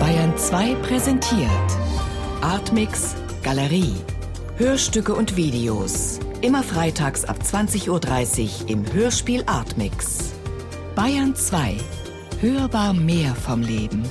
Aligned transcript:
Bayern 0.00 0.38
2 0.38 0.74
präsentiert 0.76 1.50
Artmix 2.40 3.14
Galerie. 3.42 3.94
Hörstücke 4.56 5.14
und 5.14 5.36
Videos. 5.36 6.18
Immer 6.40 6.62
freitags 6.62 7.26
ab 7.26 7.36
20.30 7.42 7.90
Uhr 8.62 8.70
im 8.70 8.90
Hörspiel 8.90 9.44
Artmix. 9.44 10.32
Bayern 10.94 11.34
2. 11.34 11.76
Hörbar 12.40 12.94
mehr 12.94 13.34
vom 13.34 13.60
Leben. 13.60 14.02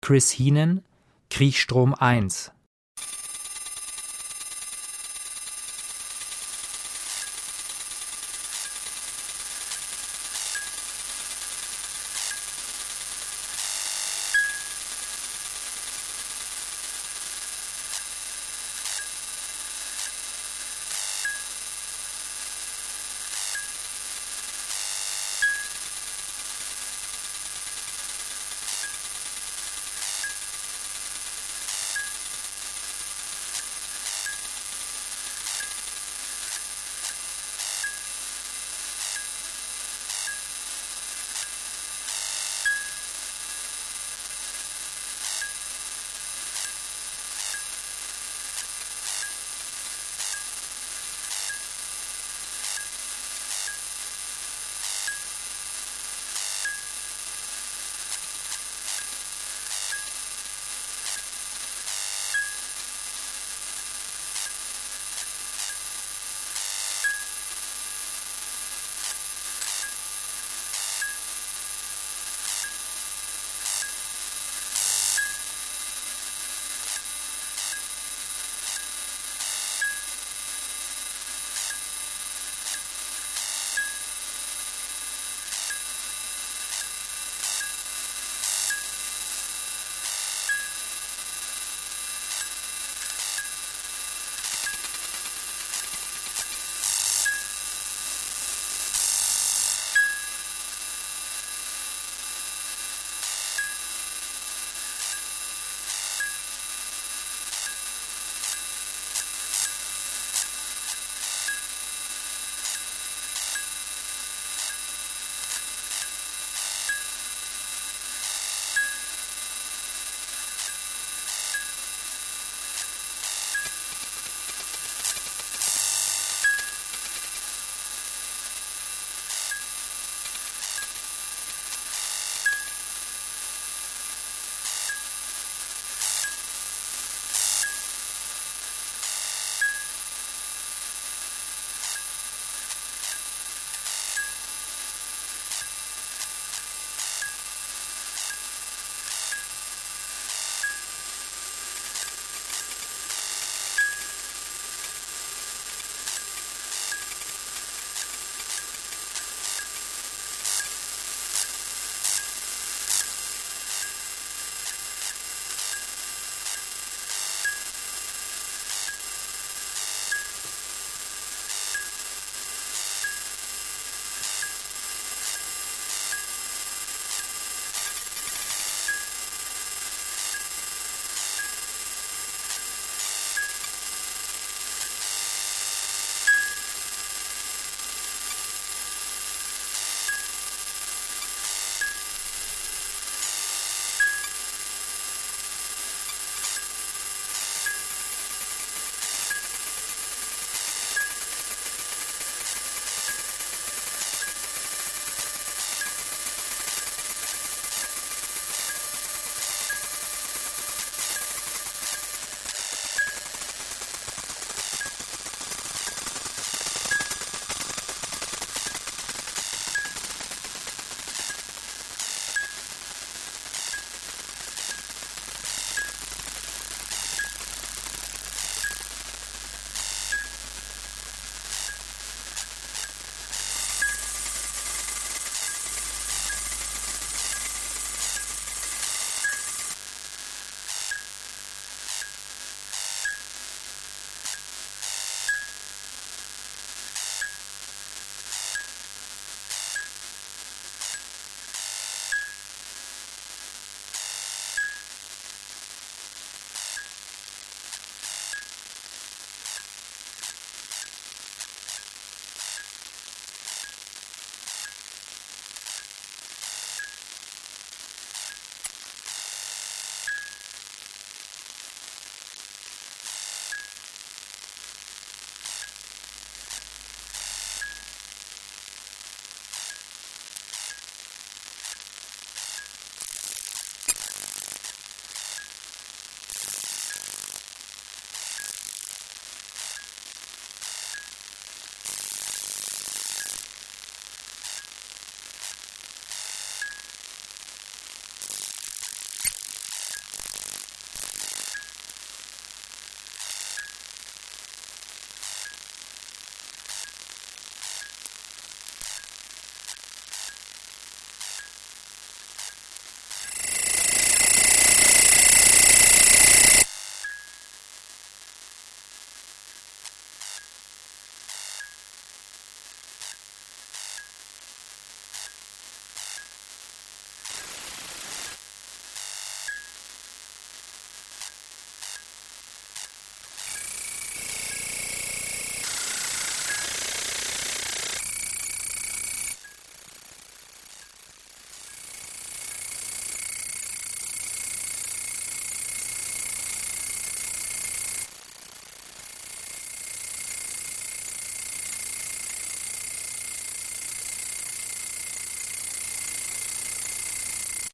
Chris 0.00 0.32
Heenan, 0.32 0.82
Kriechstrom 1.30 1.94
1. 1.94 2.50